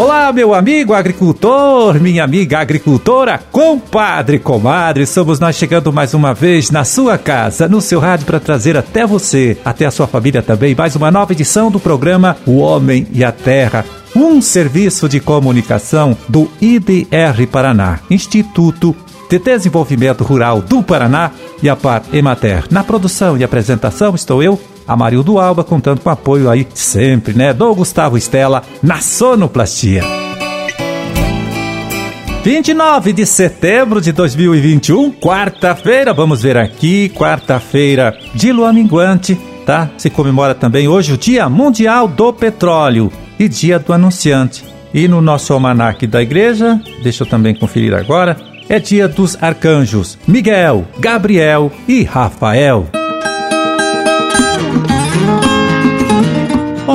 [0.00, 6.70] Olá, meu amigo agricultor, minha amiga agricultora, compadre, comadre, somos nós chegando mais uma vez
[6.70, 10.74] na sua casa, no seu rádio para trazer até você, até a sua família também,
[10.74, 13.84] mais uma nova edição do programa O Homem e a Terra.
[14.16, 18.96] Um serviço de comunicação do IDR Paraná, Instituto
[19.28, 21.30] de Desenvolvimento Rural do Paraná
[21.62, 22.64] e a Par Emater.
[22.70, 24.58] Na produção e apresentação estou eu,
[24.90, 30.02] Amarildo Alba, contando com apoio aí sempre, né, do Gustavo Estela na sonoplastia.
[32.42, 39.88] 29 de setembro de 2021, quarta-feira, vamos ver aqui, quarta-feira de lua minguante, tá?
[39.96, 44.64] Se comemora também hoje o Dia Mundial do Petróleo e Dia do Anunciante.
[44.92, 48.36] E no nosso almanaque da igreja, deixa eu também conferir agora,
[48.68, 52.99] é dia dos arcanjos Miguel, Gabriel e Rafael.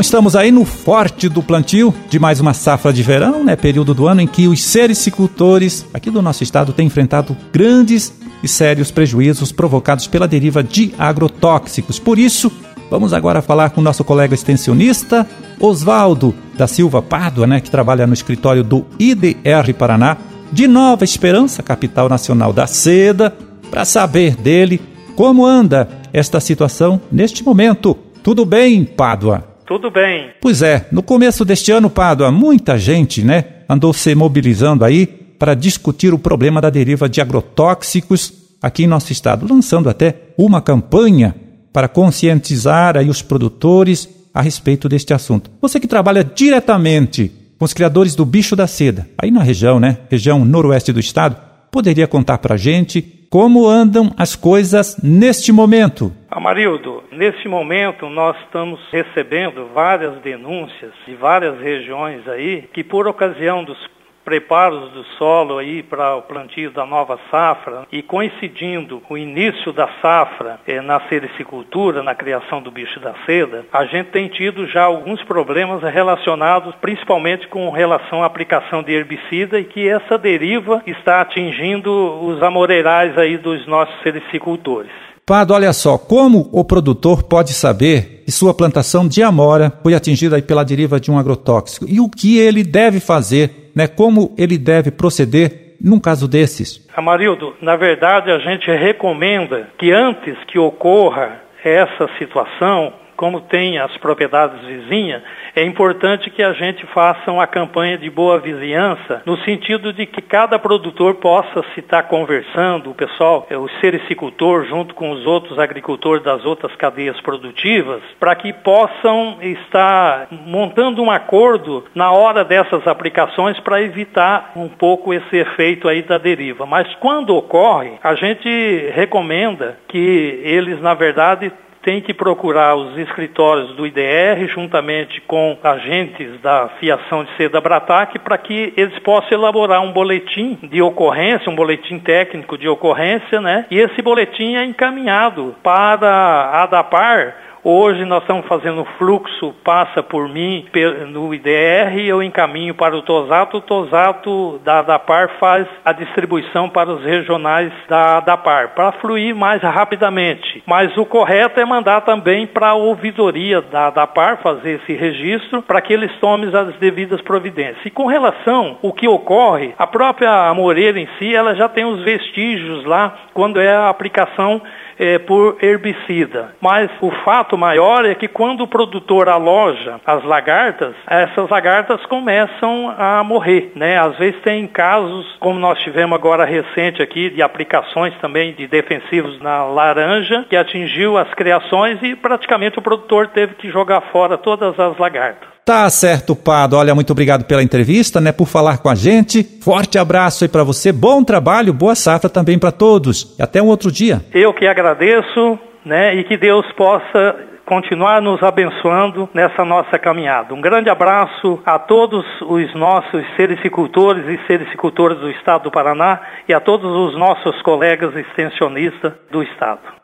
[0.00, 3.54] Bom, estamos aí no forte do plantio de mais uma safra de verão, né?
[3.54, 8.10] Período do ano em que os sericicultores aqui do nosso estado têm enfrentado grandes
[8.42, 11.98] e sérios prejuízos provocados pela deriva de agrotóxicos.
[11.98, 12.50] Por isso,
[12.90, 15.26] vamos agora falar com o nosso colega extensionista,
[15.60, 17.60] Oswaldo da Silva Pádua, né?
[17.60, 20.16] Que trabalha no escritório do IDR Paraná,
[20.50, 23.36] de Nova Esperança, capital nacional da seda,
[23.70, 24.80] para saber dele
[25.14, 27.94] como anda esta situação neste momento.
[28.22, 29.49] Tudo bem, Pádua?
[29.70, 30.32] Tudo bem.
[30.40, 35.54] Pois é, no começo deste ano, Pádua, muita gente, né, andou se mobilizando aí para
[35.54, 41.36] discutir o problema da deriva de agrotóxicos aqui em nosso estado, lançando até uma campanha
[41.72, 45.52] para conscientizar aí os produtores a respeito deste assunto.
[45.62, 49.98] Você que trabalha diretamente com os criadores do bicho da seda, aí na região, né,
[50.10, 51.36] região noroeste do estado,
[51.70, 56.12] poderia contar para a gente como andam as coisas neste momento?
[56.28, 63.62] Amarildo, neste momento nós estamos recebendo várias denúncias de várias regiões aí que por ocasião
[63.62, 63.78] dos
[64.24, 69.88] preparos do solo aí para o plantio da nova safra e coincidindo o início da
[70.00, 74.84] safra eh, na sericicultura, na criação do bicho da seda, a gente tem tido já
[74.84, 81.20] alguns problemas relacionados principalmente com relação à aplicação de herbicida e que essa deriva está
[81.20, 81.90] atingindo
[82.24, 84.90] os amoreirais aí dos nossos sericicultores.
[85.30, 90.42] Pado, olha só, como o produtor pode saber que sua plantação de amora foi atingida
[90.42, 93.86] pela deriva de um agrotóxico e o que ele deve fazer, né?
[93.86, 96.86] Como ele deve proceder num caso desses?
[96.94, 103.94] Amarildo, na verdade a gente recomenda que antes que ocorra essa situação, como tem as
[103.98, 105.22] propriedades vizinhas,
[105.54, 110.22] é importante que a gente faça uma campanha de boa vizinhança, no sentido de que
[110.22, 115.58] cada produtor possa se estar conversando, o pessoal, é, o sericicultor, junto com os outros
[115.58, 122.86] agricultores das outras cadeias produtivas, para que possam estar montando um acordo na hora dessas
[122.86, 126.64] aplicações para evitar um pouco esse efeito aí da deriva.
[126.64, 128.48] Mas quando ocorre, a gente
[128.94, 131.52] recomenda que eles, na verdade,
[131.82, 138.18] tem que procurar os escritórios do IDR, juntamente com agentes da fiação de seda Bratac,
[138.18, 143.66] para que eles possam elaborar um boletim de ocorrência, um boletim técnico de ocorrência, né?
[143.70, 150.26] E esse boletim é encaminhado para a ADAPAR, Hoje nós estamos fazendo fluxo, passa por
[150.30, 150.64] mim
[151.08, 156.88] no IDR, eu encaminho para o Tosato, o Tosato da DAPAR faz a distribuição para
[156.88, 160.62] os regionais da DAPAR, para fluir mais rapidamente.
[160.66, 165.82] Mas o correto é mandar também para a ouvidoria da DAPAR fazer esse registro para
[165.82, 167.84] que eles tomem as devidas providências.
[167.84, 172.02] E com relação ao que ocorre, a própria Amoreira em si, ela já tem os
[172.02, 174.62] vestígios lá quando é a aplicação
[175.00, 176.54] é, por herbicida.
[176.60, 182.94] Mas o fato maior é que quando o produtor aloja as lagartas, essas lagartas começam
[182.96, 183.98] a morrer, né?
[183.98, 189.40] Às vezes tem casos, como nós tivemos agora recente aqui, de aplicações também de defensivos
[189.40, 194.78] na laranja, que atingiu as criações e praticamente o produtor teve que jogar fora todas
[194.78, 195.48] as lagartas.
[195.64, 196.76] Tá certo, Pado.
[196.76, 199.44] Olha, muito obrigado pela entrevista, né, por falar com a gente.
[199.62, 200.90] Forte abraço aí para você.
[200.90, 203.36] Bom trabalho, boa safra também para todos.
[203.38, 204.20] E até um outro dia.
[204.34, 210.52] Eu que agradeço, né, e que Deus possa continuar nos abençoando nessa nossa caminhada.
[210.52, 216.52] Um grande abraço a todos os nossos sericicultores e sericicultoras do estado do Paraná e
[216.52, 220.00] a todos os nossos colegas extensionistas do estado.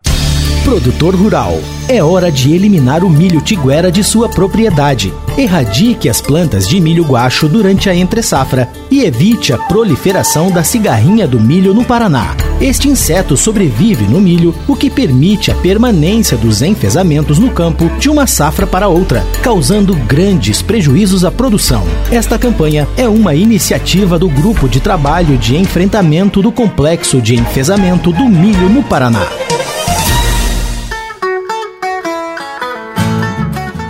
[0.65, 1.53] Produtor rural,
[1.89, 5.13] é hora de eliminar o milho tiguera de sua propriedade.
[5.39, 11.27] Erradique as plantas de milho guacho durante a entre-safra e evite a proliferação da cigarrinha
[11.27, 12.46] do milho no Paraná.
[12.61, 18.09] Este inseto sobrevive no milho, o que permite a permanência dos enfesamentos no campo de
[18.09, 21.85] uma safra para outra, causando grandes prejuízos à produção.
[22.11, 28.11] Esta campanha é uma iniciativa do Grupo de Trabalho de Enfrentamento do Complexo de Enfesamento
[28.11, 29.27] do Milho no Paraná.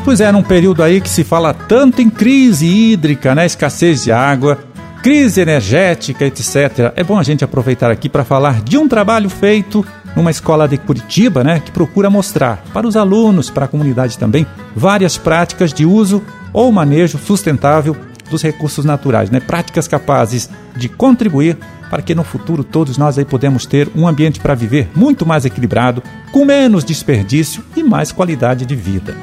[0.04, 4.10] Pois é, num período aí que se fala tanto em crise hídrica, né, escassez de
[4.10, 4.58] água,
[5.06, 6.93] crise energética, etc.
[6.97, 9.87] É bom a gente aproveitar aqui para falar de um trabalho feito
[10.17, 14.44] numa escola de Curitiba, né, que procura mostrar para os alunos, para a comunidade também,
[14.75, 17.97] várias práticas de uso ou manejo sustentável
[18.29, 19.38] dos recursos naturais, né?
[19.38, 21.56] Práticas capazes de contribuir
[21.88, 25.44] para que no futuro todos nós aí podemos ter um ambiente para viver muito mais
[25.44, 29.14] equilibrado, com menos desperdício e mais qualidade de vida.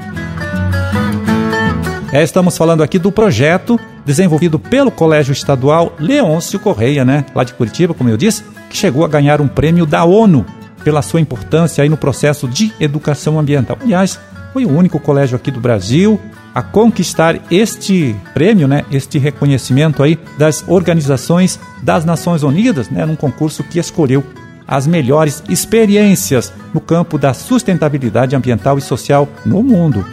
[2.13, 7.55] É, estamos falando aqui do projeto desenvolvido pelo Colégio Estadual Leôncio Correia, né, lá de
[7.55, 10.45] Curitiba, como eu disse, que chegou a ganhar um prêmio da ONU
[10.83, 13.79] pela sua importância aí no processo de educação ambiental.
[13.81, 14.19] Aliás,
[14.53, 16.21] foi o único colégio aqui do Brasil
[16.53, 23.15] a conquistar este prêmio, né, este reconhecimento aí das organizações das Nações Unidas, né, num
[23.15, 24.23] concurso que escolheu
[24.67, 30.05] as melhores experiências no campo da sustentabilidade ambiental e social no mundo.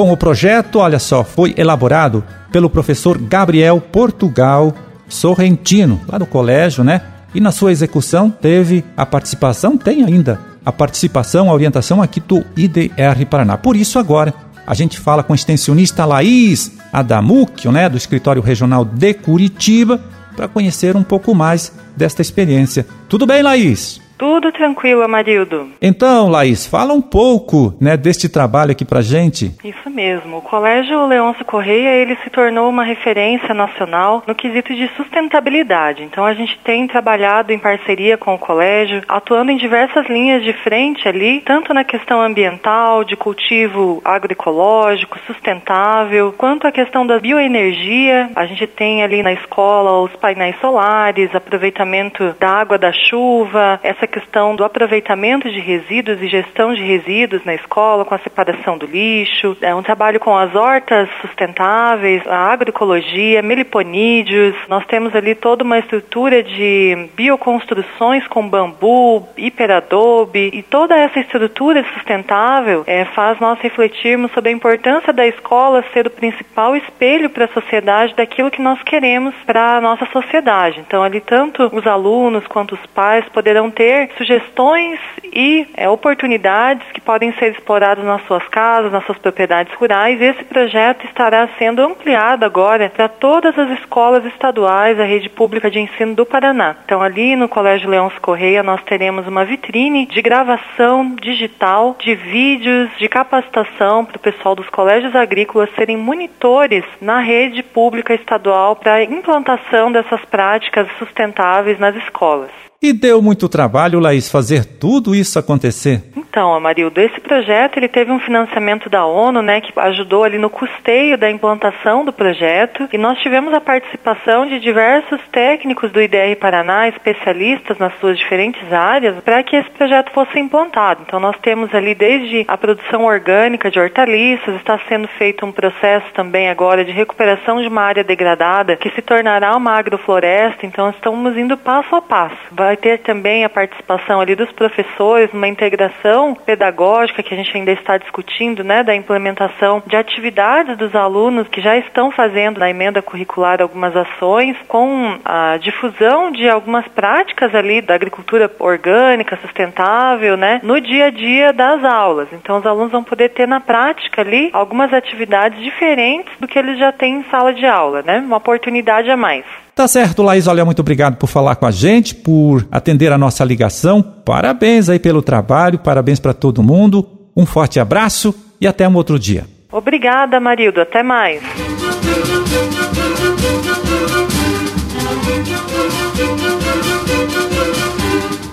[0.00, 4.74] Bom, o projeto, olha só, foi elaborado pelo professor Gabriel Portugal
[5.06, 7.02] Sorrentino, lá do colégio, né?
[7.34, 12.42] E na sua execução teve a participação, tem ainda a participação, a orientação aqui do
[12.56, 13.58] IDR Paraná.
[13.58, 14.32] Por isso agora
[14.66, 20.00] a gente fala com a extensionista Laís Adamucchio, né, do escritório regional de Curitiba,
[20.34, 22.86] para conhecer um pouco mais desta experiência.
[23.06, 24.00] Tudo bem, Laís?
[24.20, 25.70] Tudo tranquilo, Amarildo.
[25.80, 29.56] Então, Laís, fala um pouco né, deste trabalho aqui pra gente.
[29.64, 30.36] Isso mesmo.
[30.36, 36.02] O Colégio Leôncio Correia, ele se tornou uma referência nacional no quesito de sustentabilidade.
[36.02, 40.52] Então, a gente tem trabalhado em parceria com o colégio, atuando em diversas linhas de
[40.52, 48.28] frente ali, tanto na questão ambiental, de cultivo agroecológico, sustentável, quanto a questão da bioenergia.
[48.36, 54.09] A gente tem ali na escola os painéis solares, aproveitamento da água da chuva, essa
[54.10, 58.84] questão do aproveitamento de resíduos e gestão de resíduos na escola, com a separação do
[58.84, 64.54] lixo, é um trabalho com as hortas sustentáveis, a agroecologia, meliponídeos.
[64.68, 71.84] Nós temos ali toda uma estrutura de bioconstruções com bambu, hiperadobe e toda essa estrutura
[71.94, 77.44] sustentável é, faz nós refletirmos sobre a importância da escola ser o principal espelho para
[77.44, 80.80] a sociedade daquilo que nós queremos para a nossa sociedade.
[80.80, 87.00] Então ali tanto os alunos quanto os pais poderão ter sugestões e é, oportunidades que
[87.00, 90.20] podem ser exploradas nas suas casas, nas suas propriedades rurais.
[90.20, 95.78] Esse projeto estará sendo ampliado agora para todas as escolas estaduais da rede pública de
[95.80, 96.76] ensino do Paraná.
[96.84, 102.90] Então, ali no Colégio Leões Correia, nós teremos uma vitrine de gravação digital de vídeos
[102.98, 108.94] de capacitação para o pessoal dos colégios agrícolas serem monitores na rede pública estadual para
[108.94, 112.69] a implantação dessas práticas sustentáveis nas escolas.
[112.82, 116.02] E deu muito trabalho, Laís, fazer tudo isso acontecer?
[116.16, 120.48] Então, Amarildo, esse projeto ele teve um financiamento da ONU, né, que ajudou ali no
[120.48, 126.34] custeio da implantação do projeto, e nós tivemos a participação de diversos técnicos do IDR
[126.40, 131.02] Paraná, especialistas nas suas diferentes áreas, para que esse projeto fosse implantado.
[131.06, 136.06] Então, nós temos ali desde a produção orgânica de hortaliças, está sendo feito um processo
[136.14, 141.36] também agora de recuperação de uma área degradada, que se tornará uma agrofloresta, então estamos
[141.36, 142.38] indo passo a passo.
[142.70, 147.72] Vai ter também a participação ali dos professores, uma integração pedagógica que a gente ainda
[147.72, 153.02] está discutindo, né, da implementação de atividades dos alunos que já estão fazendo na emenda
[153.02, 160.60] curricular algumas ações com a difusão de algumas práticas ali da agricultura orgânica, sustentável, né,
[160.62, 162.28] no dia a dia das aulas.
[162.32, 166.78] Então os alunos vão poder ter na prática ali algumas atividades diferentes do que eles
[166.78, 168.20] já têm em sala de aula, né?
[168.20, 169.44] Uma oportunidade a mais.
[169.74, 170.46] Tá certo, Laís.
[170.46, 174.02] Olha, muito obrigado por falar com a gente, por atender a nossa ligação.
[174.02, 177.08] Parabéns aí pelo trabalho, parabéns para todo mundo.
[177.36, 179.46] Um forte abraço e até um outro dia.
[179.72, 180.80] Obrigada, Marildo.
[180.80, 181.40] Até mais.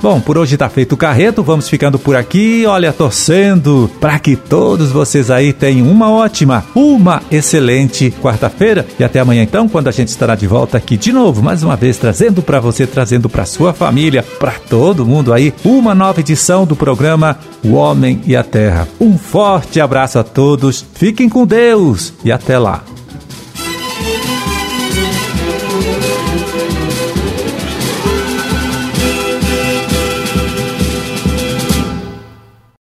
[0.07, 4.37] Bom, por hoje tá feito o carreto, vamos ficando por aqui, olha, torcendo para que
[4.37, 9.91] todos vocês aí tenham uma ótima, uma excelente quarta-feira e até amanhã então, quando a
[9.91, 13.43] gente estará de volta aqui de novo, mais uma vez trazendo para você, trazendo para
[13.43, 18.45] sua família, para todo mundo aí, uma nova edição do programa O Homem e a
[18.45, 18.87] Terra.
[19.01, 22.81] Um forte abraço a todos, fiquem com Deus e até lá.